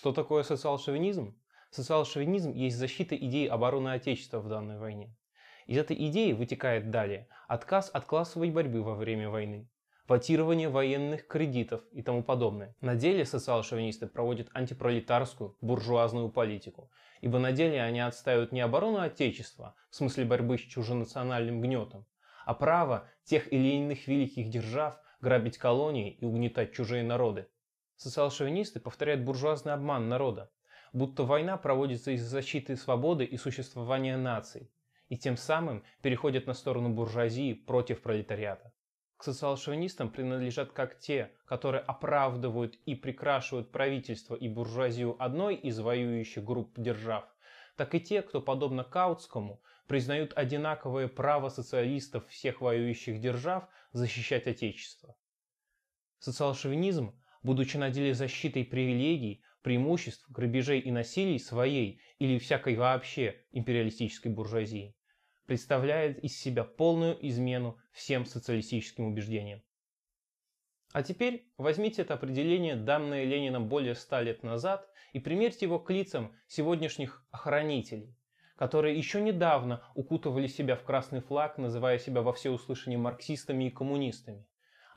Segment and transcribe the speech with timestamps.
[0.00, 1.38] Что такое социал-шовинизм?
[1.68, 5.14] Социал-шовинизм есть защита идеи обороны Отечества в данной войне.
[5.66, 9.68] Из этой идеи вытекает далее отказ от классовой борьбы во время войны,
[10.08, 12.74] ватирование военных кредитов и тому подобное.
[12.80, 16.90] На деле социал-шовинисты проводят антипролетарскую, буржуазную политику,
[17.20, 22.06] ибо на деле они отстаивают не оборону Отечества, в смысле борьбы с чуженациональным гнетом,
[22.46, 27.48] а право тех или иных великих держав грабить колонии и угнетать чужие народы.
[28.00, 30.50] Социал-шовинисты повторяют буржуазный обман народа,
[30.94, 34.72] будто война проводится из-за защиты свободы и существования наций,
[35.10, 38.72] и тем самым переходят на сторону буржуазии против пролетариата.
[39.18, 46.42] К социал-шовинистам принадлежат как те, которые оправдывают и прикрашивают правительство и буржуазию одной из воюющих
[46.42, 47.26] групп держав,
[47.76, 55.14] так и те, кто, подобно Каутскому, признают одинаковое право социалистов всех воюющих держав защищать Отечество.
[56.18, 64.32] Социал-шовинизм будучи на деле защитой привилегий, преимуществ, грабежей и насилий своей или всякой вообще империалистической
[64.32, 64.96] буржуазии,
[65.46, 69.62] представляет из себя полную измену всем социалистическим убеждениям.
[70.92, 75.90] А теперь возьмите это определение, данное Лениным более ста лет назад, и примерьте его к
[75.90, 78.16] лицам сегодняшних охранителей,
[78.56, 84.46] которые еще недавно укутывали себя в красный флаг, называя себя во всеуслышание марксистами и коммунистами.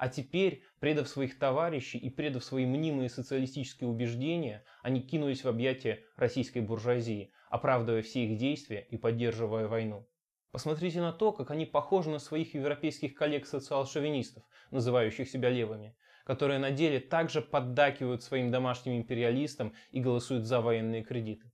[0.04, 6.04] А теперь, предав своих товарищей и предав свои мнимые социалистические убеждения, они кинулись в объятия
[6.18, 10.06] российской буржуазии, оправдывая все их действия и поддерживая войну.
[10.52, 16.72] Посмотрите на то, как они похожи на своих европейских коллег-социал-шовинистов, называющих себя левыми, которые на
[16.72, 21.50] деле также поддакивают своим домашним империалистам и голосуют за военные кредиты.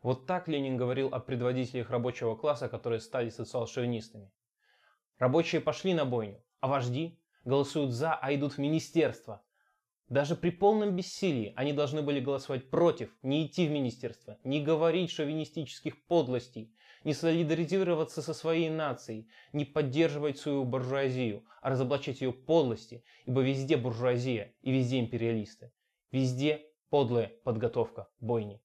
[0.00, 4.32] Вот так Ленин говорил о предводителях рабочего класса, которые стали социал-шовинистами.
[5.18, 9.42] Рабочие пошли на бойню, а вожди голосуют за, а идут в министерство.
[10.08, 15.10] Даже при полном бессилии они должны были голосовать против, не идти в министерство, не говорить
[15.10, 16.74] шовинистических подлостей,
[17.04, 23.76] не солидаризироваться со своей нацией, не поддерживать свою буржуазию, а разоблачать ее подлости, ибо везде
[23.76, 25.72] буржуазия и везде империалисты.
[26.10, 28.60] Везде подлая подготовка бойни.